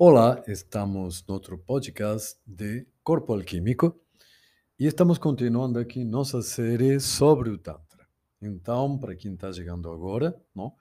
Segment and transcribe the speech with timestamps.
[0.00, 4.00] Olá, estamos no outro podcast de Corpo Alquímico
[4.78, 8.06] e estamos continuando aqui nossa série sobre o Tantra.
[8.40, 10.72] Então, para quem está chegando agora, não,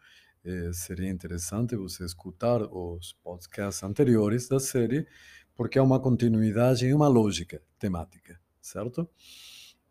[0.46, 5.08] eh, seria interessante você escutar os podcasts anteriores da série,
[5.56, 9.10] porque é uma continuidade e uma lógica temática, certo?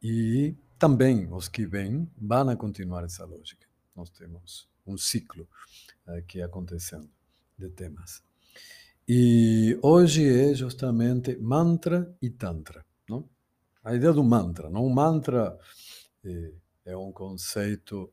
[0.01, 3.67] E também os que vêm vão continuar essa lógica.
[3.93, 5.49] Nós temos um ciclo
[6.07, 7.11] aqui acontecendo
[7.59, 8.26] de temas.
[9.09, 13.29] E hoje é justamente mantra e tantra, não?
[13.85, 14.85] A ideia do mantra, não?
[14.85, 15.57] O mantra
[16.25, 16.53] é,
[16.87, 18.13] é um conceito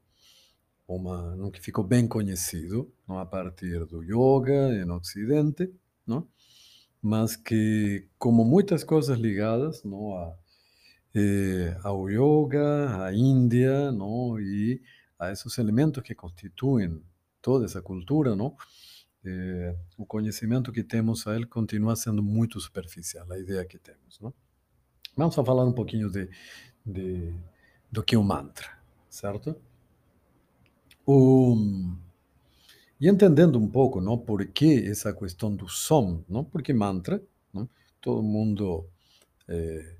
[0.88, 5.74] uma, que ficou bem conhecido, não a partir do yoga no Ocidente,
[6.06, 6.28] não?
[7.02, 10.38] Mas que, como muitas coisas ligadas, não a
[11.16, 14.40] eh, ao yoga, à Índia, não?
[14.40, 14.82] E
[15.18, 17.02] a esses elementos que constituem
[17.42, 18.56] toda essa cultura, não?
[19.26, 24.20] Eh, o conhecimento que temos a ele continua sendo muito superficial, a ideia que temos.
[24.20, 24.34] Não?
[25.16, 26.30] Vamos falar um pouquinho de,
[26.86, 27.34] de,
[27.92, 28.68] do que é o mantra,
[29.10, 29.56] certo?
[31.06, 31.56] O,
[33.00, 36.44] e entendendo um pouco não, por que essa questão do som, não?
[36.44, 37.22] porque mantra,
[37.54, 37.70] não?
[38.02, 38.88] todo mundo,
[39.48, 39.96] é,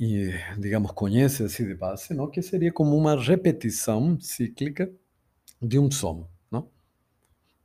[0.00, 2.30] e, digamos, conhece assim de base, não?
[2.30, 4.92] que seria como uma repetição cíclica
[5.60, 6.28] de um som.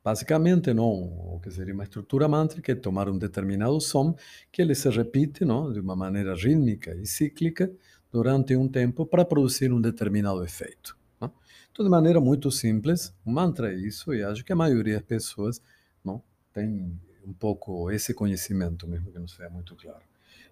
[0.02, 0.88] Basicamente, não,
[1.34, 4.16] o que seria uma estrutura mântrica é tomar um determinado som
[4.50, 7.70] que ele se repite não, de uma maneira rítmica e cíclica
[8.10, 10.96] durante um tempo para produzir um determinado efeito.
[11.20, 11.30] Não?
[11.70, 15.06] Então, de maneira muito simples, o mantra é isso e acho que a maioria das
[15.06, 15.62] pessoas
[16.02, 20.02] não tem um pouco esse conhecimento, mesmo que não seja muito claro.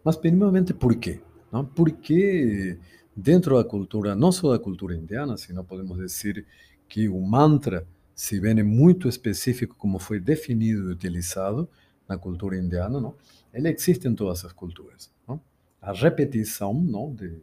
[0.05, 1.21] Mas, primeiramente, por quê?
[1.51, 1.65] Não?
[1.65, 2.79] Porque
[3.17, 6.47] dentro da cultura, não só da cultura indiana, senão podemos dizer
[6.87, 7.87] que o mantra
[8.19, 11.69] se é muito específico como foi definido e utilizado
[12.09, 13.15] na cultura indiana, não?
[13.55, 15.09] ele existe em todas as culturas.
[15.27, 15.41] Não?
[15.81, 17.15] A repetição não?
[17.15, 17.41] De,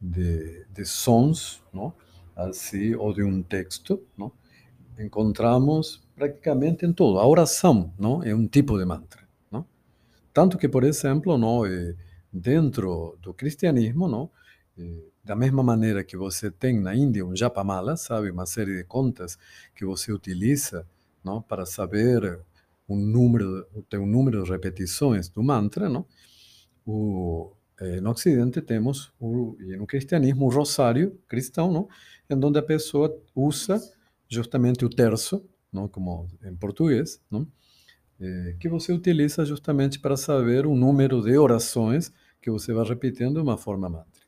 [0.00, 1.92] de, de sons, não?
[2.36, 4.30] assim, ou de um texto, não?
[4.96, 7.18] encontramos praticamente em tudo.
[7.18, 8.22] A oração não?
[8.22, 9.28] é um tipo de mantra.
[9.50, 9.66] Não?
[10.32, 11.62] Tanto que, por exemplo, não?
[12.32, 14.30] Dentro do cristianismo, não?
[15.24, 19.38] Da mesma maneira que você tem na Índia um japamala, sabe, uma série de contas
[19.74, 20.84] que você utiliza,
[21.22, 22.40] não, para saber
[22.88, 26.04] o número, o teu número de repetições do mantra, não?
[26.84, 31.88] O, eh, no Ocidente temos o, e no cristianismo o rosário cristão, não?
[32.28, 33.80] Em onde a pessoa usa
[34.28, 37.46] justamente o terço, não, como em português, não?
[38.20, 43.34] Eh, que você utiliza justamente para saber o número de orações que você vai repetindo
[43.34, 44.21] de uma forma mântrica.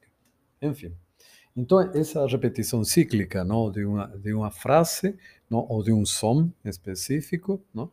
[0.65, 0.93] Enfim.
[1.57, 5.17] Então, essa repetição cíclica não, de, uma, de uma frase
[5.49, 7.91] não, ou de um som específico não,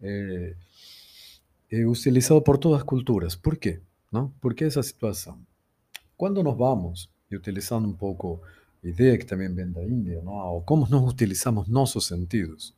[0.00, 0.54] é,
[1.72, 3.34] é utilizado por todas as culturas.
[3.34, 3.80] Por quê?
[4.12, 4.28] Não?
[4.40, 5.40] Por que essa situação?
[6.16, 8.40] Quando nós vamos, e utilizando um pouco
[8.84, 10.32] a ideia que também vem da Índia, não?
[10.32, 12.74] ou como nós utilizamos nossos sentidos,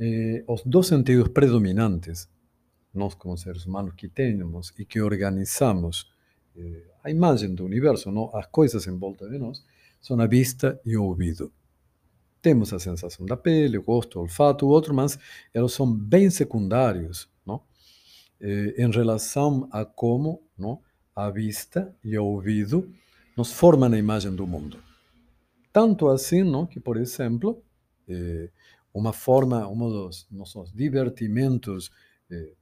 [0.00, 2.28] é, os dois sentidos predominantes,
[2.94, 6.10] nós como seres humanos que temos e que organizamos
[6.56, 8.30] eh, a imagem do universo, não?
[8.36, 9.64] as coisas em volta de nós,
[10.00, 11.50] são a vista e o ouvido.
[12.40, 15.18] Temos a sensação da pele, o gosto, o olfato, o outro, mas
[15.52, 17.60] eles são bem secundários não?
[18.40, 20.80] Eh, em relação a como não?
[21.16, 22.88] a vista e o ouvido
[23.36, 24.78] nos formam a imagem do mundo.
[25.72, 26.64] Tanto assim não?
[26.64, 27.60] que, por exemplo,
[28.06, 28.50] eh,
[28.94, 31.90] uma forma, um dos nossos divertimentos
[32.30, 32.52] eh,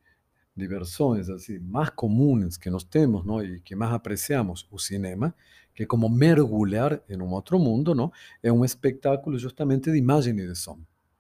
[0.56, 5.34] diversões assim mais comuns que nós temos, não, e que mais apreciamos, o cinema,
[5.74, 8.10] que é como mergulhar em um outro mundo, não?
[8.42, 10.78] É um espetáculo justamente de imagem e de som,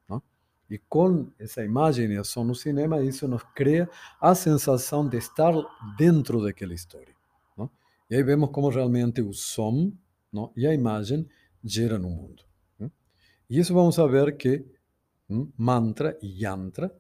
[0.08, 0.22] não?
[0.70, 3.88] E com essa imagem e som no cinema, isso nos cria
[4.20, 5.52] a sensação de estar
[5.98, 7.14] dentro daquela história,
[7.56, 7.70] não?
[8.08, 9.92] E aí vemos como realmente o som,
[10.32, 10.50] não?
[10.56, 11.28] E a imagem
[11.62, 12.42] geram um mundo.
[12.78, 12.90] Não?
[13.50, 14.64] E isso vamos ver que
[15.58, 16.94] mantra e yantra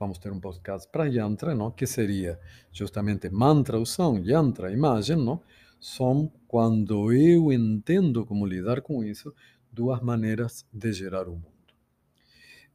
[0.00, 1.70] vamos ter um podcast para yantra, não?
[1.70, 2.40] que seria
[2.72, 5.42] justamente mantra o som, yantra imagem, não?
[5.78, 9.34] são, quando eu entendo como lidar com isso,
[9.70, 11.46] duas maneiras de gerar o mundo.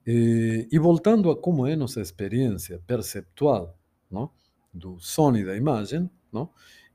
[0.06, 3.76] E, e voltando a como é nossa experiência perceptual
[4.10, 4.30] não?
[4.72, 6.52] do som e da imagem, não?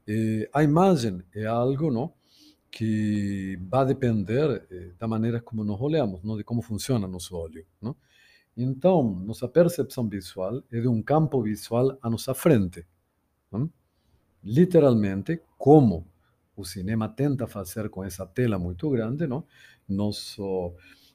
[0.06, 2.12] E a imagem é algo não?
[2.70, 6.36] que vai depender eh, da maneira como nós olhamos, não?
[6.36, 7.66] de como funciona nosso olho.
[7.82, 7.96] Não?
[8.62, 12.86] Então, nossa percepção visual é de um campo visual à nossa frente.
[14.44, 16.06] Literalmente, como
[16.56, 19.44] o cinema tenta fazer com essa tela muito grande, não?
[19.88, 20.74] Nosso,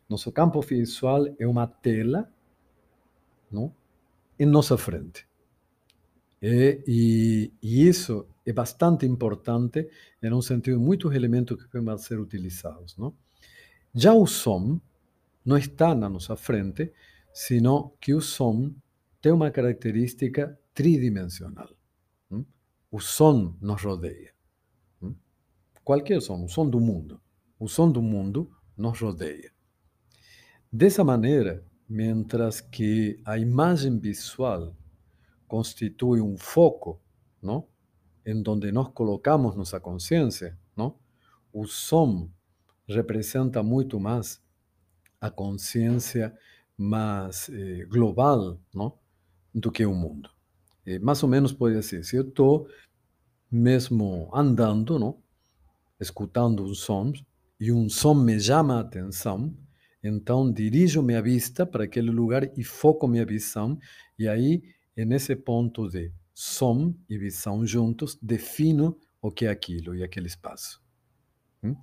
[0.10, 2.30] nosso campo visual é uma tela
[3.52, 3.74] não?
[4.40, 5.28] em nossa frente.
[6.42, 9.90] É, e, e, isso é bastante importante
[10.22, 12.98] em um sentido muitos elementos que vão ser utilizados.
[12.98, 13.16] Não?
[13.94, 14.80] Já o som
[15.44, 16.92] não está na nossa frente,
[17.36, 18.74] sino que o som
[19.22, 21.68] tem uma característica tridimensional.
[22.30, 22.46] Não?
[22.90, 24.34] O som nos rodeia.
[25.02, 25.14] Não?
[25.84, 27.20] Qualquer som, o som do mundo.
[27.60, 29.52] O som do mundo nos rodeia.
[30.72, 34.74] Dessa maneira, mientras que a imagem visual
[35.46, 37.02] constitui um foco,
[37.42, 37.68] não?
[38.26, 40.98] em donde nós colocamos nossa consciência, não?
[41.52, 42.30] o som
[42.88, 44.42] representa muito mais
[45.20, 46.34] a consciência
[46.78, 48.98] mais eh, global não?
[49.54, 50.30] do que o mundo.
[50.86, 52.68] E mais ou menos pode ser, se eu estou
[53.52, 55.18] mesmo andando, não?
[56.00, 57.14] escutando um som,
[57.60, 59.56] e um som me chama a atenção,
[60.04, 63.80] então dirijo minha vista para aquele lugar e foco minha visão,
[64.20, 64.62] e aí
[64.96, 70.82] nesse ponto de som e visão juntos, defino o que é aquilo e aquele espaço.
[71.64, 71.76] Hum?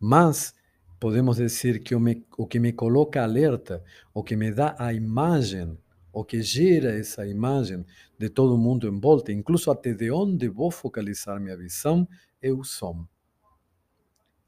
[0.00, 0.54] Mas
[1.02, 3.82] podemos dizer que o, me, o que me coloca alerta,
[4.14, 5.76] o que me dá a imagem,
[6.12, 7.84] o que gera essa imagem
[8.16, 12.06] de todo mundo em volta, incluso até de onde vou focalizar minha visão,
[12.40, 13.04] é o som.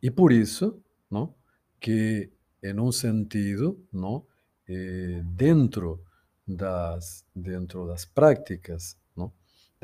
[0.01, 0.81] E por isso,
[1.11, 1.35] não,
[1.81, 2.31] que
[2.63, 4.25] em um sentido, não,
[4.69, 6.05] eh, dentro
[6.47, 8.97] das dentro das práticas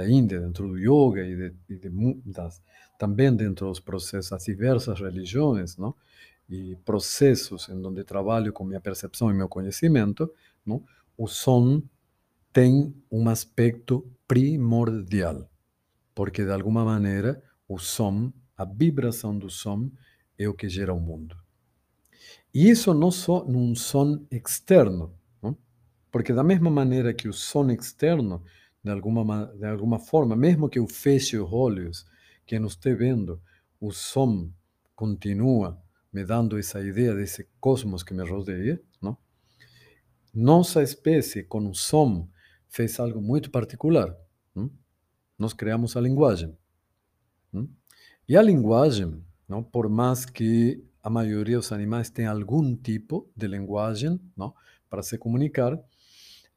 [0.00, 1.90] da Índia, dentro do yoga e, de, e de,
[2.24, 2.62] das,
[2.98, 5.94] também dentro dos processos das diversas religiões, não?
[6.50, 10.28] E processos em onde trabalho com minha percepção e meu conhecimento,
[10.66, 10.84] não?
[11.16, 11.80] o som
[12.52, 15.48] tem um aspecto primordial,
[16.14, 19.88] porque de alguma maneira o som, a vibração do som
[20.36, 21.36] é o que gera o mundo.
[22.52, 25.14] E isso não só num som externo,
[26.10, 28.42] porque da mesma maneira que o som externo,
[28.82, 32.04] de alguma, de alguma forma, mesmo que eu feche os olhos,
[32.44, 33.40] que não esteja vendo,
[33.80, 34.50] o som
[34.96, 35.80] continua
[36.12, 39.16] me dando essa ideia desse cosmos que me rodeia, não?
[40.32, 42.28] Nossa espécie, com o som,
[42.68, 44.16] fez algo muito particular.
[44.54, 44.70] Não?
[45.38, 46.56] Nós criamos a linguagem.
[47.52, 47.68] Não?
[48.28, 53.48] E a linguagem, não, por mais que a maioria dos animais tenha algum tipo de
[53.48, 54.54] linguagem não,
[54.88, 55.78] para se comunicar,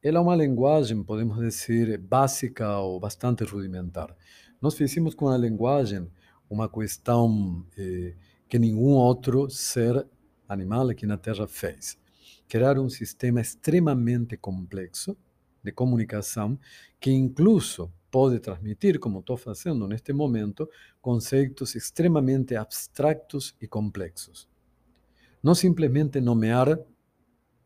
[0.01, 4.15] ela é uma linguagem, podemos dizer, básica ou bastante rudimentar.
[4.61, 6.11] Nós fizemos com a linguagem
[6.49, 8.13] uma questão eh,
[8.53, 10.07] que nenhum outro ser
[10.47, 11.97] animal aqui na Terra fez.
[12.47, 15.17] Criar um sistema extremamente complexo
[15.63, 16.59] de comunicação
[16.99, 20.69] que incluso pode transmitir, como estou fazendo neste momento,
[21.01, 24.47] conceitos extremamente abstractos e complexos.
[25.41, 26.77] Não simplesmente nomear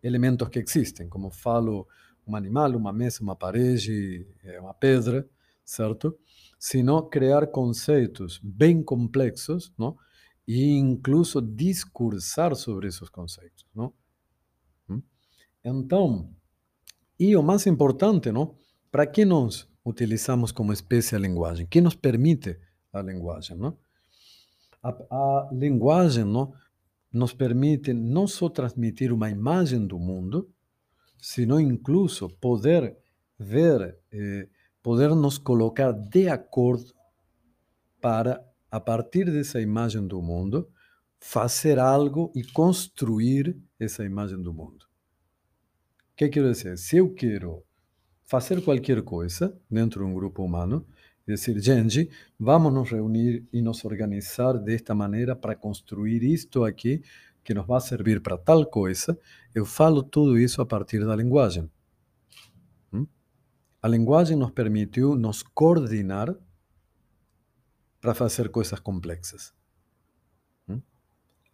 [0.01, 1.86] elementos que existem, como falo
[2.25, 5.28] um animal, uma mesa, uma parede, eh, uma pedra,
[5.66, 6.18] certo?
[6.57, 9.98] Sino criar conceitos bem complexos, não?
[10.47, 13.94] E incluso discursar sobre esses conceitos, não?
[14.89, 15.01] Hum?
[15.63, 16.33] Então,
[17.19, 18.55] e o mais importante, não?
[18.91, 21.65] Para que nós utilizamos como espécie a linguagem?
[21.65, 22.59] Que nos permite
[22.94, 23.77] a linguagem, não?
[24.81, 26.53] A, a linguagem, não?
[27.11, 30.49] Nos permite não só transmitir uma imagem do mundo,
[31.17, 32.95] sino incluso poder
[33.39, 34.47] ver, eh,
[34.83, 36.94] poder nos colocar de acordo
[37.99, 40.69] para, a partir dessa imagem do mundo,
[41.19, 44.86] fazer algo e construir essa imagem do mundo.
[46.14, 46.78] O que quero dizer?
[46.78, 47.64] Se eu quero
[48.26, 50.86] fazer qualquer coisa dentro de um grupo humano,
[51.28, 52.09] dizer, gente,
[52.40, 57.02] vamos nos reunir e nos organizar desta maneira para construir isto aqui
[57.44, 59.18] que nos vai servir para tal coisa,
[59.56, 61.69] eu falo tudo isso a partir da linguagem.
[62.92, 63.07] Hum?
[63.81, 66.36] A linguagem nos permitiu nos coordenar
[67.99, 69.54] para fazer coisas complexas.
[70.68, 70.81] Hum?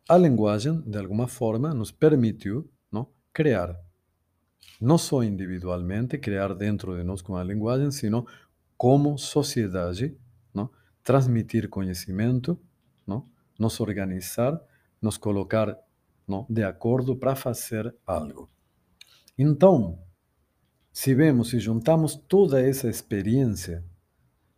[0.08, 3.76] A linguagem, de alguma forma, nos permitiu não, criar.
[4.80, 8.26] Não só individualmente, criar dentro de nós com a linguagem, sino
[8.78, 10.18] como sociedade,
[10.54, 10.70] não,
[11.04, 12.60] transmitir conhecimento,
[13.06, 14.60] não, nos organizar
[15.04, 15.78] nos colocar
[16.26, 18.50] não, de acordo para fazer algo.
[19.38, 20.00] Então,
[20.94, 23.84] se vemos e juntamos toda essa experiência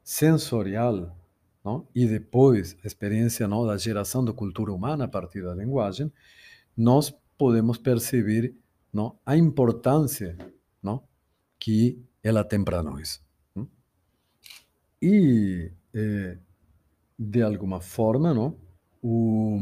[0.04, 1.18] sensorial
[1.66, 6.12] não, e depois a experiência não, da geração da cultura humana a partir da linguagem,
[6.78, 8.56] nós podemos perceber
[8.94, 10.38] não, a importância
[10.82, 11.04] não,
[11.60, 13.20] que ela tem para nós.
[15.02, 16.38] E, eh,
[17.18, 18.56] de alguma forma, não,
[19.02, 19.60] o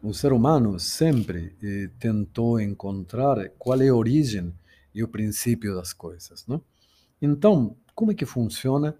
[0.00, 4.54] o ser humano sempre eh, tentou encontrar qual é a origem
[4.94, 6.62] e o princípio das coisas, não?
[7.20, 8.96] Então, como é que funciona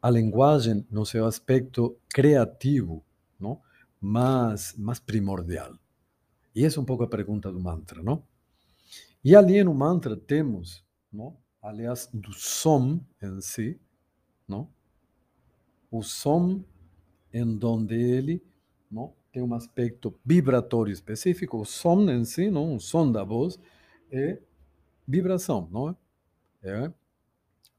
[0.00, 3.04] a linguagem no seu aspecto criativo,
[3.38, 3.60] não?
[4.00, 5.74] Mais, mais primordial.
[6.54, 8.22] E essa é um pouco a pergunta do mantra, não?
[9.24, 11.36] E ali no mantra temos, não?
[11.60, 13.80] aliás, do som em si,
[14.46, 14.68] não?
[15.90, 16.62] o som
[17.32, 18.42] em donde ele
[18.90, 19.12] não?
[19.32, 21.58] tem um aspecto vibratório específico.
[21.58, 22.76] O som em si, não?
[22.76, 23.58] o som da voz,
[24.10, 24.38] é
[25.06, 25.96] vibração, não é?
[26.62, 26.92] é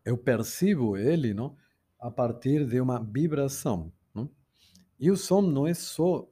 [0.06, 1.56] eu percebo ele não?
[2.00, 3.92] A partir de uma vibração.
[5.00, 6.30] E o som não é só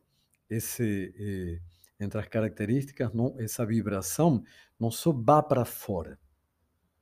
[0.49, 1.61] esse, eh,
[2.03, 4.43] entre as características, não, essa vibração
[4.77, 6.19] não só vá para fora,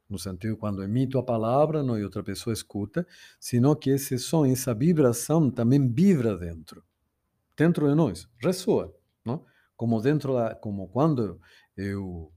[0.07, 3.05] no sentido quando emito a palavra não, e outra pessoa escuta,
[3.39, 6.83] sino que esse som, essa vibração também vibra dentro,
[7.57, 8.95] dentro de nós, ressoa,
[9.25, 9.43] não?
[9.75, 11.41] Como dentro da, como quando
[11.75, 12.31] eu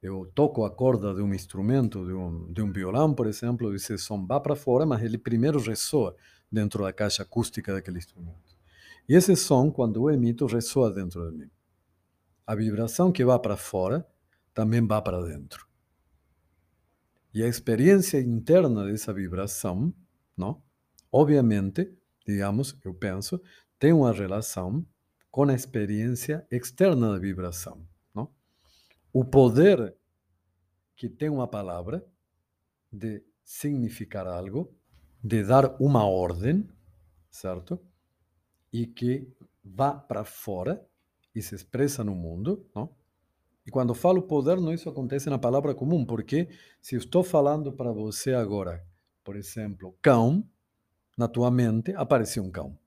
[0.00, 3.98] eu toco a corda de um instrumento, de um, de um violão, por exemplo, esse
[3.98, 6.14] som vai para fora, mas ele primeiro ressoa
[6.50, 8.56] dentro da caixa acústica daquele instrumento.
[9.08, 11.50] E esse som, quando eu emito, ressoa dentro de mim.
[12.46, 14.06] A vibração que vai para fora
[14.54, 15.66] também vai para dentro.
[17.34, 19.92] E a experiência interna dessa vibração,
[20.36, 20.62] não?
[21.10, 21.92] obviamente,
[22.26, 23.40] digamos, eu penso,
[23.78, 24.86] tem uma relação
[25.30, 27.87] com a experiência externa da vibração
[29.12, 29.96] o poder
[30.96, 32.04] que tem uma palavra
[32.92, 34.74] de significar algo,
[35.22, 36.68] de dar uma ordem,
[37.30, 37.80] certo?
[38.72, 39.32] E que
[39.64, 40.84] vá para fora
[41.34, 42.94] e se expressa no mundo, não?
[43.66, 46.48] E quando falo poder, não isso acontece na palavra comum, porque
[46.80, 48.82] se estou falando para você agora,
[49.22, 50.42] por exemplo, cão,
[51.16, 52.78] na tua mente aparece um cão.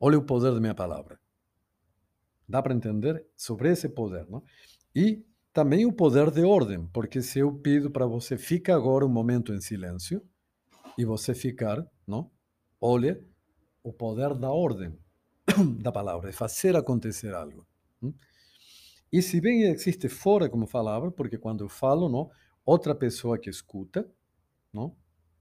[0.00, 1.20] Olha o poder da minha palavra.
[2.48, 4.42] Dá para entender sobre esse poder, não?
[4.92, 9.08] E também o poder de ordem, porque se eu pido para você ficar agora um
[9.08, 10.22] momento em silêncio
[10.96, 12.30] e você ficar, não?
[12.80, 13.22] Olha
[13.82, 14.98] o poder da ordem
[15.80, 17.66] da palavra, de fazer acontecer algo.
[19.12, 22.30] E se bem existe fora como palavra, porque quando eu falo, não,
[22.64, 24.10] outra pessoa que escuta,
[24.72, 24.96] não,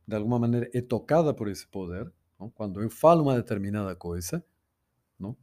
[0.06, 2.12] de alguma maneira é tocada por esse poder.
[2.38, 2.50] Não?
[2.50, 4.44] Quando eu falo uma determinada coisa,
[5.18, 5.38] não,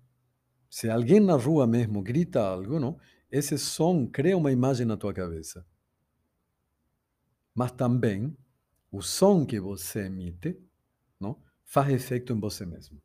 [0.68, 2.98] se alguém na rua mesmo grita algo, não,
[3.30, 5.66] esse som cria uma imagem na tua cabeça.
[7.54, 8.36] Mas também
[8.90, 10.58] o som que você emite
[11.20, 13.00] não, faz efeito em você mesmo.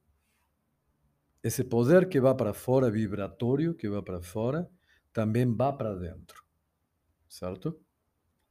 [1.43, 4.69] Esse poder que vai para fora, vibratório, que vai para fora,
[5.11, 6.43] também vai para dentro.
[7.27, 7.77] Certo?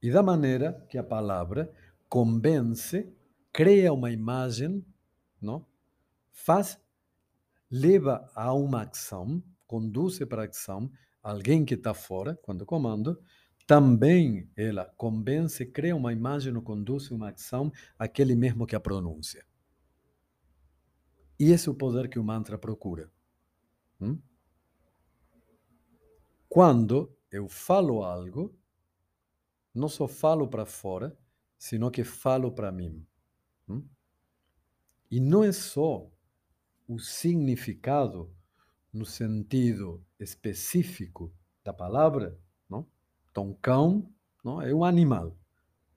[0.01, 1.73] E da maneira que a palavra
[2.07, 3.11] convence,
[3.51, 4.85] cria uma imagem,
[5.41, 5.65] não?
[6.31, 6.79] faz,
[7.71, 10.91] leva a uma ação, conduz para a ação,
[11.23, 13.17] alguém que está fora, quando comando,
[13.65, 19.45] também ela convence, cria uma imagem ou conduz uma ação aquele mesmo que a pronuncia.
[21.39, 23.09] E esse é o poder que o mantra procura.
[23.99, 24.19] Hum?
[26.49, 28.55] Quando eu falo algo,
[29.73, 31.17] não só falo para fora,
[31.57, 33.05] sino que falo para mim.
[33.67, 33.87] Hum?
[35.09, 36.11] E não é só
[36.87, 38.31] o significado
[38.93, 41.33] no sentido específico
[41.63, 42.37] da palavra,
[42.69, 42.85] não?
[43.31, 44.07] Então, cão
[44.43, 44.61] não?
[44.61, 45.35] é um animal,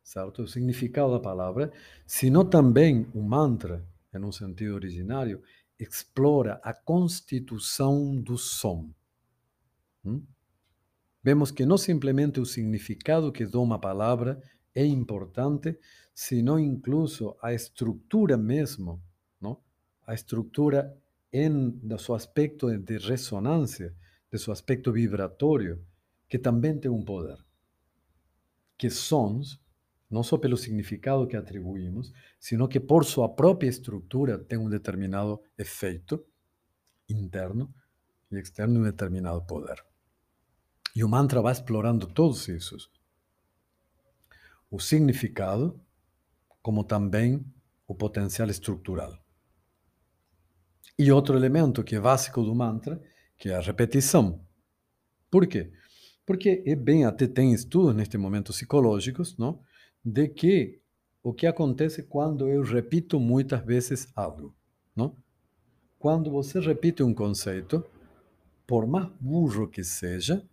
[0.03, 0.43] certo?
[0.43, 1.71] O significado da palavra,
[2.07, 5.43] sino também o mantra, em um sentido originário,
[5.79, 8.89] explora a constituição do som.
[10.05, 10.23] Hum?
[11.23, 14.41] Vemos que não simplesmente o significado que dá uma palavra
[14.75, 15.79] é importante,
[16.15, 19.03] sino incluso a estrutura mesmo,
[19.41, 19.61] não?
[20.07, 20.97] a estrutura
[21.83, 23.95] do seu aspecto de ressonância,
[24.33, 25.85] de seu aspecto vibratório,
[26.29, 27.39] que também tem um poder.
[28.79, 29.61] Que sons,
[30.11, 35.41] não só pelo significado que atribuímos, sino que por sua própria estrutura tem um determinado
[35.59, 36.25] efeito
[37.09, 37.73] interno
[38.31, 39.85] e externo, um determinado poder.
[40.95, 42.89] E o mantra vai explorando todos esses.
[44.71, 45.79] O significado,
[46.63, 47.45] como também
[47.87, 49.26] o potencial estrutural.
[50.99, 53.03] E outro elemento que é básico do mantra,
[53.37, 54.41] que é a repetição.
[55.31, 55.71] Por quê?
[56.25, 59.61] Porque é bem, até tem estudos neste momento psicológicos, não?
[60.05, 60.81] de que
[61.21, 64.55] o que acontece quando eu repito muitas vezes algo.
[64.95, 65.17] Não?
[65.99, 67.85] Quando você repite um conceito,
[68.65, 70.49] por mais burro que seja,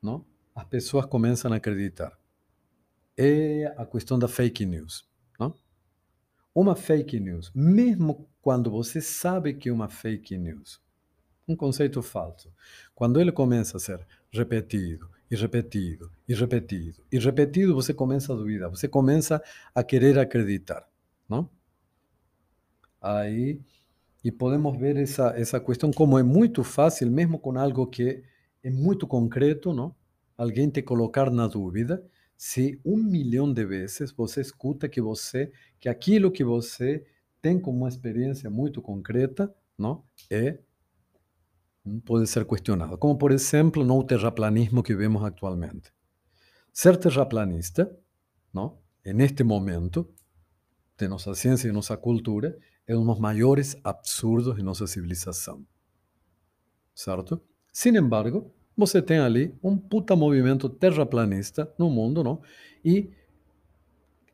[0.00, 0.24] não?
[0.54, 2.16] as pessoas começam a acreditar.
[3.16, 5.09] É a questão da fake news.
[6.54, 10.80] Uma fake news, mesmo quando você sabe que é uma fake news,
[11.46, 12.52] um conceito falso.
[12.94, 18.36] Quando ele começa a ser repetido, e repetido, e repetido, e repetido, você começa a
[18.36, 19.40] duvidar, você começa
[19.72, 20.88] a querer acreditar,
[21.28, 21.48] não?
[23.00, 23.60] Aí,
[24.24, 28.24] e podemos ver essa, essa questão como é muito fácil, mesmo com algo que
[28.62, 29.94] é muito concreto, não?
[30.36, 32.04] Alguém te colocar na dúvida,
[32.40, 37.06] se um milhão de vezes você escuta que você, que aquilo que você
[37.42, 40.02] tem como uma experiência muito concreta, não?
[40.30, 40.58] É
[42.02, 45.92] pode ser questionado, como por exemplo no terraplanismo que vemos atualmente.
[46.72, 47.94] Ser terraplanista,
[48.54, 50.10] não, neste momento
[50.96, 55.62] de nossa ciência e nossa cultura, é um dos maiores absurdos de nossa civilização.
[56.94, 57.42] Certo?
[57.70, 62.42] Sin embargo, você tem ali um puta movimento terraplanista no mundo, não?
[62.84, 63.10] E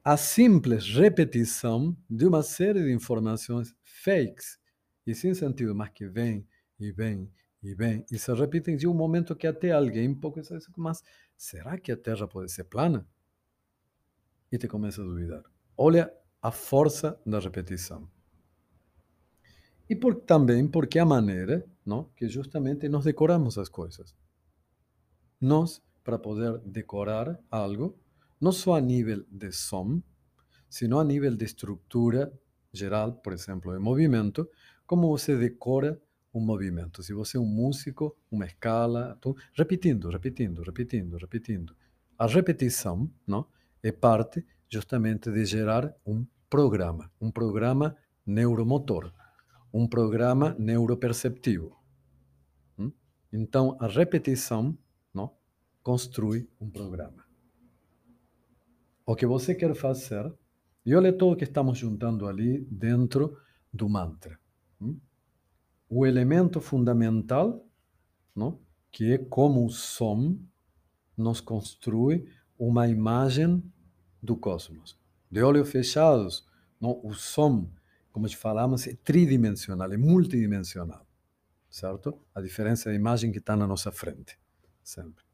[0.03, 4.59] a simples repetição de uma série de informações fakes
[5.07, 6.47] e sem sentido, mas que vem
[6.79, 7.31] e vem
[7.63, 11.03] e vem e se repetem de um momento que até alguém pouco diz, mas
[11.37, 13.07] será que a Terra pode ser plana?
[14.51, 15.43] E te começa a duvidar.
[15.77, 18.09] Olha a força da repetição.
[19.91, 24.15] E por, também porque a maneira não, que justamente nós decoramos as coisas.
[25.41, 27.99] Nós, para poder decorar algo,
[28.41, 30.03] não só a nível de som,
[30.69, 32.33] sino a nível de estrutura
[32.73, 34.49] geral, por exemplo, de movimento,
[34.87, 36.01] como você decora
[36.33, 37.03] um movimento.
[37.03, 41.77] Se você é um músico, uma escala, tô repetindo, repetindo, repetindo, repetindo.
[42.19, 43.47] A repetição não,
[43.83, 49.13] é parte justamente de gerar um programa, um programa neuromotor,
[49.73, 51.77] um programa neuroperceptivo.
[52.79, 52.93] Hum?
[53.33, 54.77] Então, a repetição
[55.87, 57.25] não, construi um programa.
[59.05, 60.33] O que você quer fazer,
[60.85, 63.39] e olha tudo que estamos juntando ali dentro
[63.73, 64.39] do mantra.
[64.81, 64.99] Hum?
[65.89, 67.65] o elemento fundamental,
[68.35, 68.61] não?
[68.91, 70.37] que é como o som
[71.17, 72.29] nos construi
[72.59, 73.63] uma imagem
[74.23, 74.99] do cosmos.
[75.31, 76.47] De olhos fechados,
[76.81, 77.01] não?
[77.05, 77.71] o som,
[78.11, 81.07] como falamos, é tridimensional, é multidimensional,
[81.71, 82.21] certo?
[82.35, 84.39] A diferença é a imagem que está na nossa frente,
[84.83, 85.26] sempre.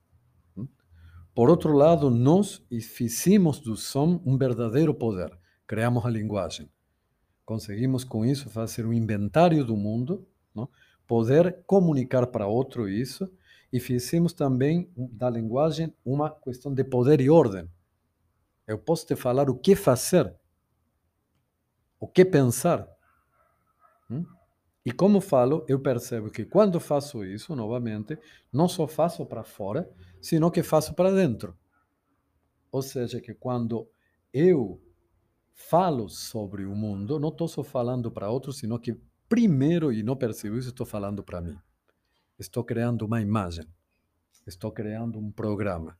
[1.34, 5.30] Por outro lado, nós fizemos do som um verdadeiro poder.
[5.66, 6.70] Criamos a linguagem.
[7.44, 10.68] Conseguimos com isso fazer um inventário do mundo não?
[11.06, 13.30] Poder comunicar para outro isso
[13.72, 17.68] e fizemos também da linguagem uma questão de poder e ordem.
[18.66, 20.34] Eu posso te falar o que fazer,
[21.98, 22.88] o que pensar.
[24.10, 24.24] Hum?
[24.84, 28.18] E como falo, eu percebo que quando faço isso, novamente,
[28.52, 29.88] não só faço para fora,
[30.20, 31.56] sino que faço para dentro.
[32.70, 33.88] Ou seja, que quando
[34.32, 34.82] eu
[35.52, 38.96] falo sobre o mundo, não estou só falando para outros, sino que
[39.28, 41.56] primeiro, e não percebo isso, estou falando para mim.
[42.38, 43.64] Estou criando uma imagem.
[44.46, 45.96] Estou criando um programa.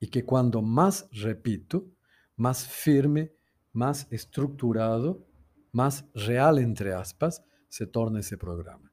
[0.00, 1.90] E que quando mais repito,
[2.36, 3.30] mais firme,
[3.72, 5.24] mais estruturado,
[5.72, 7.42] mais real, entre aspas,
[7.72, 8.90] se torna esse programa.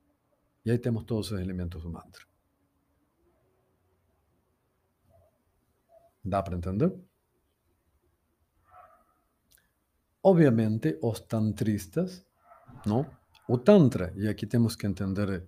[0.64, 2.24] E aí temos todos os elementos do mantra.
[6.24, 6.90] Dá para entender?
[10.24, 12.26] Obviamente, os tantristas,
[12.86, 13.06] não?
[13.50, 15.46] O Tantra, e aqui temos que entender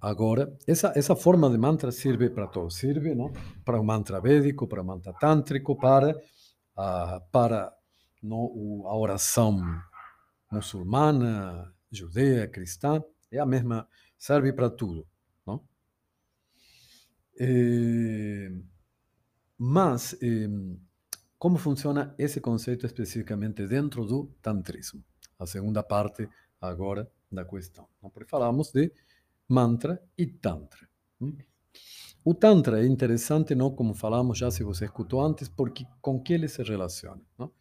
[0.00, 2.68] agora, essa, essa forma de mantra serve para todo.
[2.68, 3.32] Serve não?
[3.64, 6.16] para o mantra védico, para o mantra tântrico, para,
[6.76, 7.72] uh, para
[8.20, 9.60] não, a oração
[10.50, 13.02] muçulmana, judeia, cristã.
[13.30, 15.06] É a mesma, serve para tudo.
[15.46, 15.62] Não?
[17.38, 18.50] E,
[19.58, 20.16] mas,
[21.38, 25.04] como funciona esse conceito especificamente dentro do tantrismo?
[25.38, 26.28] A segunda parte
[26.60, 27.88] agora da questão.
[28.00, 28.92] Porque falamos de
[29.48, 30.88] mantra e tantra.
[31.20, 31.36] Hum?
[32.24, 36.32] O tantra é interessante, não como falamos já, se você escutou antes, porque com que
[36.32, 37.22] ele se relaciona.
[37.38, 37.52] Não?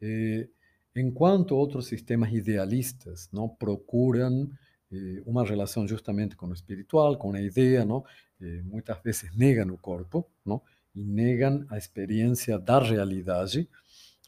[0.00, 0.48] E,
[0.94, 4.50] enquanto outros sistemas idealistas não procuram
[4.92, 8.04] eh, uma relação justamente com o espiritual, com a ideia, não?
[8.40, 10.62] Eh, muitas vezes negam o corpo, não?
[10.94, 13.68] e negam a experiência da realidade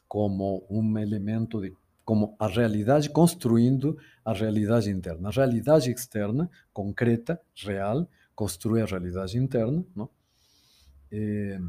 [0.07, 5.29] como um elemento de como a realidade construindo a realidade interna.
[5.29, 9.85] A realidade externa, concreta, real, construi a realidade interna.
[9.95, 10.11] Não?
[11.13, 11.61] Eh,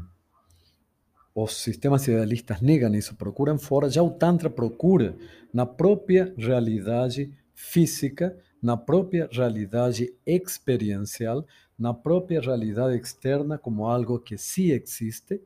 [1.34, 3.88] os sistemas idealistas negam isso, procuram fora.
[3.88, 5.16] Já o Tantra procura
[5.52, 11.46] na própria realidade física, na própria realidade experiencial,
[11.78, 15.40] na própria realidade externa como algo que sim existe,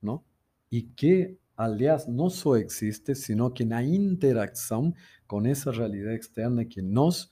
[0.00, 0.22] não?
[0.70, 4.92] E que aliás, não só existe, sino que na interação
[5.26, 7.30] com essa realidade externa que nós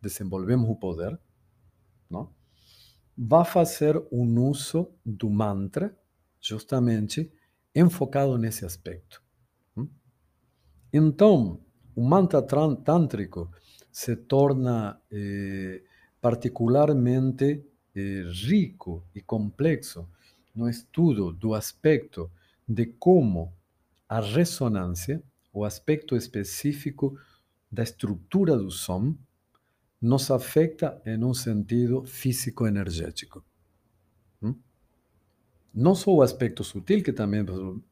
[0.00, 1.18] desenvolvemos o poder,
[2.08, 2.30] não?
[3.16, 5.96] vai fazer um uso do mantra
[6.40, 7.30] justamente
[7.74, 9.22] enfocado nesse aspecto.
[10.92, 11.60] Então,
[11.94, 13.50] o mantra tântrico
[13.92, 15.82] se torna eh,
[16.20, 20.08] particularmente eh, rico e complexo
[20.54, 22.30] no estudo do aspecto
[22.66, 23.52] de como
[24.08, 25.22] a ressonância,
[25.52, 27.16] o aspecto específico
[27.70, 29.14] da estrutura do som,
[30.00, 33.44] nos afeta em um sentido físico-energético.
[35.72, 37.44] Não só o aspecto sutil, que também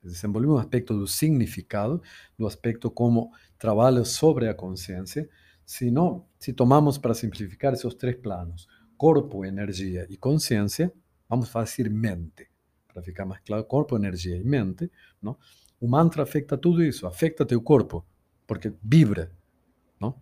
[0.03, 2.03] desenvolvemos o aspecto do significado,
[2.37, 5.29] do aspecto como trabalho sobre a consciência,
[5.65, 10.93] sino, se tomamos para simplificar esses três planos, corpo, energia e consciência,
[11.29, 12.49] vamos fazer mente,
[12.93, 14.91] para ficar mais claro, corpo, energia e mente,
[15.23, 15.37] não?
[15.81, 18.05] o mantra afeta tudo isso, afeta teu corpo,
[18.47, 19.31] porque vibra,
[20.01, 20.15] não?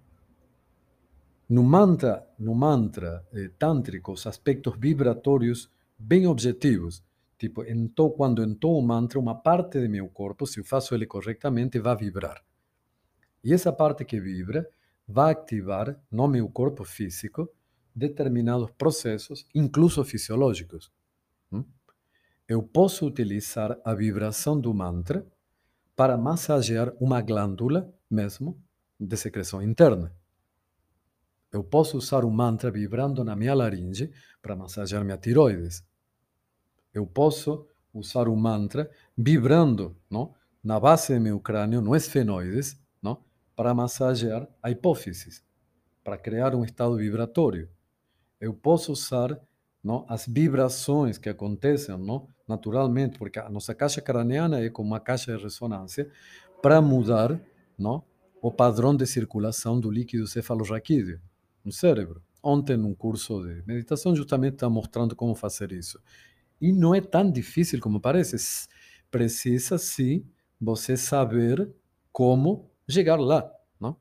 [1.49, 7.03] No mantra, no mantra eh, tântrico, os aspectos vibratórios bem objetivos,
[7.39, 7.63] tipo,
[8.17, 11.97] quando entou o mantra, uma parte de meu corpo, se eu faço ele corretamente, vai
[11.97, 12.43] vibrar.
[13.43, 14.69] E essa parte que vibra
[15.07, 17.49] vai ativar no meu corpo físico
[17.95, 20.93] determinados processos, incluso fisiológicos.
[21.53, 21.65] Hum?
[22.49, 25.27] Eu posso utilizar a vibração do mantra
[25.95, 28.61] para massagear uma glândula mesmo
[28.99, 30.13] de secreção interna.
[31.53, 34.11] Eu posso usar o mantra vibrando na minha laringe
[34.43, 35.83] para massagear minha tiroides.
[36.97, 40.33] Eu posso usar o mantra vibrando não,
[40.65, 43.23] na base do meu crânio, no esfenoides, não,
[43.55, 45.43] para massagear a hipófise,
[46.03, 47.69] para criar um estado vibratório.
[48.41, 49.39] Eu posso usar
[49.85, 54.99] não, as vibrações que acontecem não, naturalmente, porque a nossa caixa craniana é como uma
[54.99, 56.11] caixa de ressonância,
[56.63, 57.39] para mudar
[57.79, 58.03] não,
[58.41, 61.21] o padrão de circulação do líquido cefalorraquídeo
[61.63, 62.23] no cérebro.
[62.43, 66.01] Ontem, num curso de meditação, justamente está mostrando como fazer isso.
[66.61, 68.69] E não é tão difícil como parece.
[69.11, 70.25] Precisa, sim,
[70.61, 71.71] você saber
[72.13, 73.97] como chegar lá, não?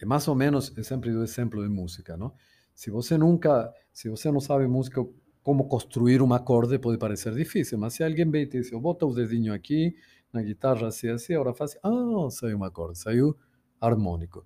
[0.00, 2.32] É mais ou menos, eu sempre dou exemplo de música, não?
[2.74, 5.04] Se você nunca, se você não sabe música,
[5.42, 9.06] como construir um acorde pode parecer difícil, mas se alguém vem e te diz, bota
[9.06, 9.94] o dedinho aqui
[10.32, 13.36] na guitarra assim, assim, agora faz, ah, saiu um acorde, saiu
[13.80, 14.44] harmônico?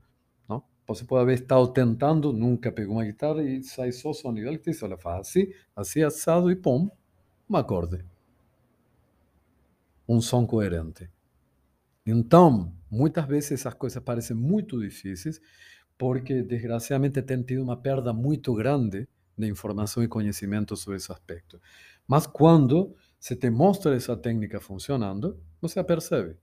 [0.90, 4.48] Você pode haver estado tentando, nunca pegou uma guitarra e sai só sonido.
[4.48, 6.90] Ele te diz, olha, faz assim, assim assado e pum,
[7.48, 8.04] um acorde.
[10.08, 11.08] Um som coerente.
[12.04, 15.40] Então, muitas vezes essas coisas parecem muito difíceis,
[15.96, 19.06] porque desgraciadamente tem tido uma perda muito grande
[19.38, 21.60] de informação e conhecimento sobre esse aspecto.
[22.04, 26.36] Mas quando se te mostra essa técnica funcionando, você a percebe.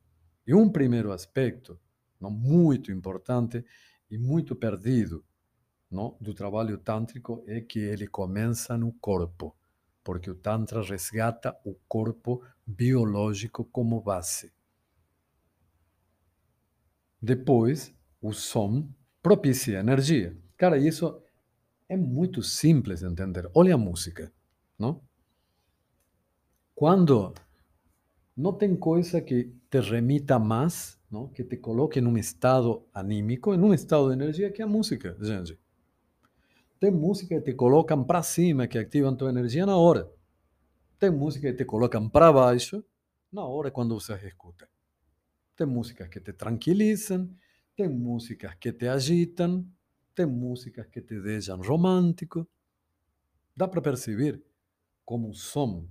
[0.48, 1.78] E um primeiro aspecto,
[2.18, 3.66] não muito importante
[4.10, 5.24] e muito perdido,
[5.90, 9.56] não, do trabalho tântrico é que ele começa no corpo,
[10.04, 14.52] porque o tantra resgata o corpo biológico como base.
[17.22, 18.90] Depois, o som
[19.22, 20.38] propicia energia.
[20.58, 21.22] Cara, isso
[21.90, 23.50] é muito simples de entender.
[23.54, 24.32] Olha a música,
[24.78, 25.02] não?
[26.76, 27.34] Quando
[28.36, 31.28] não tem coisa que te remita mais, não?
[31.28, 35.58] que te coloque num estado anímico, em um estado de energia, que a música, gente.
[36.80, 40.12] Tem música que te colocam para cima, que ativam tua energia na hora.
[41.00, 42.84] Tem música que te colocam para baixo,
[43.32, 44.68] na hora quando você escuta.
[45.56, 47.30] Tem músicas que te tranquilizam,
[47.76, 49.66] tem músicas que te agitam,
[50.14, 52.48] tem músicas que te deixam romântico.
[53.56, 54.44] Dá para perceber
[55.04, 55.88] como o som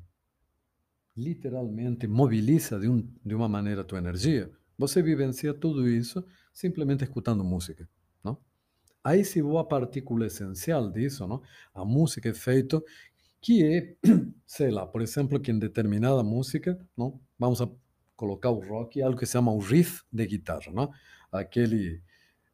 [1.16, 4.50] literalmente mobiliza de, um, de uma maneira a tua energia.
[4.78, 7.88] Você vivencia tudo isso simplesmente escutando música,
[8.22, 8.38] não?
[9.02, 11.42] Aí se vou a partícula essencial disso, não?
[11.74, 12.82] A música é feita
[13.40, 13.96] que é,
[14.46, 17.20] sei lá, por exemplo, que em determinada música, não?
[17.38, 17.60] Vamos
[18.16, 20.90] colocar o rock, algo que se chama o riff de guitarra, não?
[21.30, 22.02] Aquele,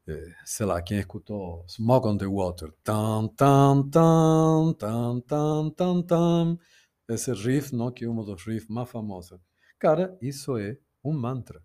[0.06, 6.02] eh, sei lá, quem escutou Smoke on the Water, tan, tan, tan, tan, tan, tan,
[6.02, 6.58] tan,
[7.08, 7.90] esse riff, não?
[7.92, 9.40] Que é um dos riffs mais famosos.
[9.78, 11.62] Cara, isso é um mantra.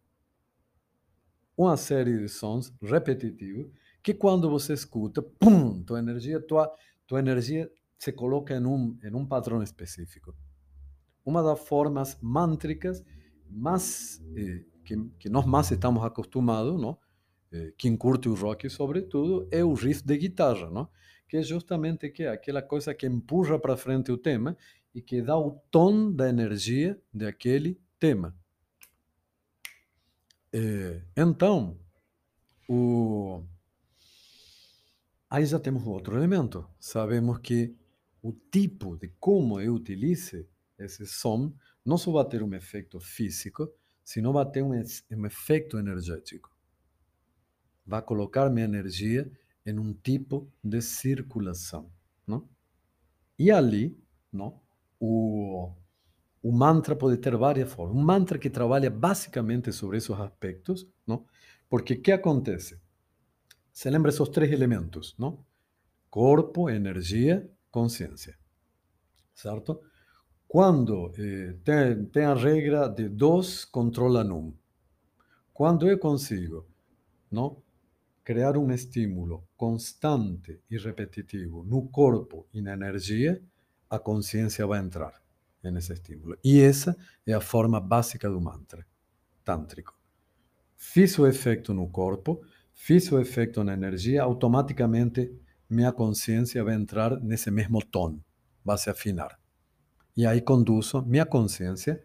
[1.58, 3.67] Uma série de sons repetitivos
[4.04, 6.72] que quando você escuta, pum, tua energia, tua,
[7.08, 10.36] tua energia se coloca em um, em um padrão específico.
[11.26, 13.04] Uma das formas mântricas
[13.50, 16.98] mais eh, que, que, nós mais estamos acostumados, não?
[17.52, 20.88] Eh, quem curte o rock, sobretudo, é o riff de guitarra, não?
[21.28, 24.56] que é justamente que é aquela coisa que empurra para frente o tema
[24.96, 28.36] e que dá o tom da energia daquele tema.
[30.54, 31.80] Eh, então,
[32.68, 33.44] o,
[35.30, 36.66] Aí já temos outro elemento.
[36.80, 37.76] Sabemos que
[38.22, 40.48] o tipo de como eu utilize
[40.80, 41.54] esse som
[41.86, 43.70] não só vai ter um efeito físico,
[44.04, 46.50] sino vai ter um, um efeito energético.
[47.86, 49.30] Vai colocar minha energia
[49.66, 51.92] em um tipo de circulação.
[52.26, 52.48] Não?
[53.38, 54.62] E ali, não,
[54.98, 55.74] o,
[56.48, 57.98] o mantra pode ter várias formas.
[57.98, 61.26] Um mantra que trabalha basicamente sobre esses aspectos, não?
[61.70, 62.80] porque o que acontece?
[63.74, 65.44] Se lembra esses três elementos, não?
[66.10, 68.38] Corpo, energia, consciência.
[69.36, 69.82] Certo?
[70.48, 72.06] Quando eh, tem,
[72.96, 74.54] de dois controla um.
[75.54, 76.66] Quando eu consigo
[77.30, 77.62] não,
[78.24, 83.44] criar um estímulo constante e repetitivo no corpo e na energia,
[83.90, 85.27] a consciência vai entrar
[85.63, 86.38] nesse estímulo.
[86.43, 88.86] E essa é a forma básica do mantra
[89.43, 89.98] tântrico.
[90.76, 92.41] Fiz o efeito no corpo,
[92.74, 95.34] fiz o efeito na energia, automaticamente
[95.70, 98.20] minha consciência vai entrar nesse mesmo tom,
[98.63, 99.39] vai se afinar.
[100.15, 102.04] E aí conduzo minha consciência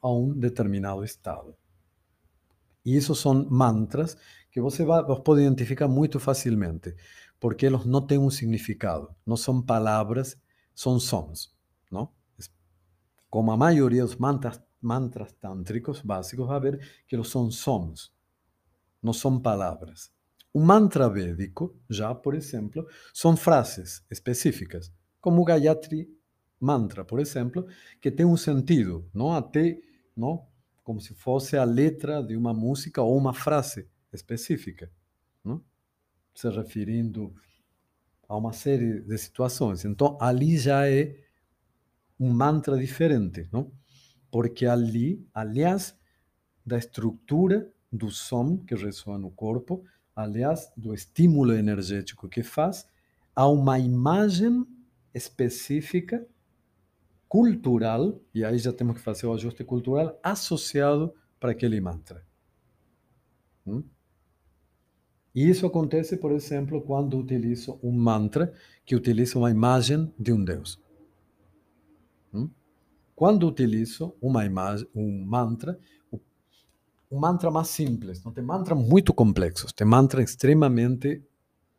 [0.00, 1.56] a um determinado estado.
[2.84, 4.16] E isso são mantras
[4.50, 6.94] que você vai, pode identificar muito facilmente,
[7.40, 10.36] porque eles não têm um significado, não são palavras,
[10.74, 11.52] são sons,
[11.90, 12.10] não?
[13.34, 18.14] Como a maioria dos mantras, mantras tântricos básicos, vai ver que eles são sons
[19.02, 20.12] não são palavras.
[20.52, 26.08] O mantra védico, já, por exemplo, são frases específicas, como o Gayatri
[26.60, 27.66] Mantra, por exemplo,
[28.00, 29.80] que tem um sentido, não até,
[30.16, 30.46] não,
[30.84, 34.88] como se fosse a letra de uma música ou uma frase específica,
[35.42, 35.60] não?
[36.32, 37.34] se referindo
[38.28, 39.84] a uma série de situações.
[39.84, 41.23] Então, ali já é
[42.24, 43.70] um mantra diferente, não?
[44.30, 45.96] Porque ali, aliás,
[46.64, 49.84] da estrutura do som que ressoa no corpo,
[50.16, 52.88] aliás, do estímulo energético que faz,
[53.36, 54.66] a uma imagem
[55.12, 56.26] específica,
[57.28, 62.24] cultural, e aí já temos que fazer o ajuste cultural, associado para aquele mantra.
[63.66, 63.82] Hum?
[65.34, 70.44] E isso acontece, por exemplo, quando utilizo um mantra que utiliza uma imagem de um
[70.44, 70.80] Deus.
[72.34, 72.50] Hum?
[73.14, 75.78] Quando utilizo uma imagem, um mantra,
[77.10, 78.22] um mantra mais simples.
[78.24, 81.22] Não tem mantras muito complexos, tem mantras extremamente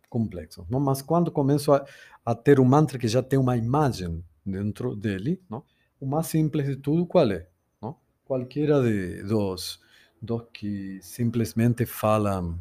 [0.10, 0.66] complexos.
[0.70, 0.80] Não?
[0.80, 1.86] Mas quando começo a,
[2.26, 5.64] a, ter um mantra que já tem uma imagem dentro dele, não?
[6.00, 7.48] o mais simples de tudo qual é?
[7.82, 7.98] Não?
[8.24, 9.82] Qualquer de, dos,
[10.22, 12.58] dos que simplesmente falam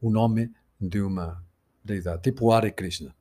[0.00, 1.42] o nome de uma
[1.82, 3.14] deidade, tipo Hare Krishna.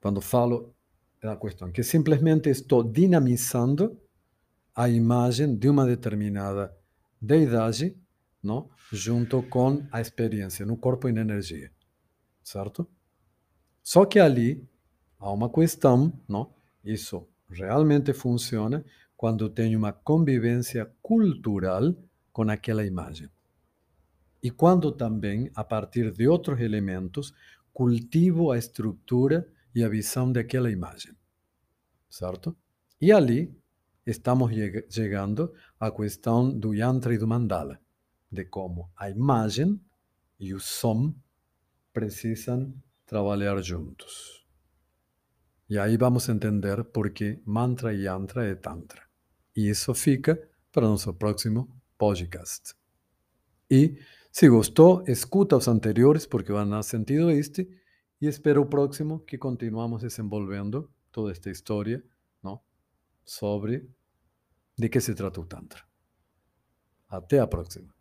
[0.00, 0.74] Quando falo,
[1.22, 4.00] é a questão que simplesmente estou dinamizando
[4.74, 6.74] a imagem de uma determinada
[7.20, 7.96] deidade,
[8.42, 8.70] não?
[8.92, 11.70] junto com a experiência no corpo e na energia,
[12.42, 12.88] certo?
[13.82, 14.66] Só que ali
[15.18, 16.54] há uma questão, não?
[16.84, 18.84] Isso realmente funciona
[19.16, 21.94] quando tem uma convivência cultural
[22.32, 23.28] com aquela imagem.
[24.40, 27.34] E quando também, a partir de outros elementos,
[27.72, 31.14] cultivo a estrutura e a visão daquela imagem.
[32.08, 32.56] Certo?
[33.00, 33.54] E ali
[34.04, 34.50] estamos
[34.90, 37.78] chegando à questão do yantra e do mandala,
[38.30, 39.80] de como a imagem
[40.40, 41.14] e o som
[41.92, 44.46] precisam trabalhar juntos.
[45.68, 49.02] E aí vamos entender por que mantra e yantra é tantra.
[49.54, 50.40] E isso fica
[50.72, 52.74] para nosso próximo podcast.
[53.70, 53.98] E
[54.32, 57.68] se gostou, escuta os anteriores porque vão dar sentido este
[58.20, 62.04] e espero próximo que continuamos desenvolvendo toda esta história
[62.42, 62.60] não?
[63.24, 63.88] sobre
[64.76, 65.88] de qué se trata un Tantra.
[67.08, 67.97] Hasta la próxima.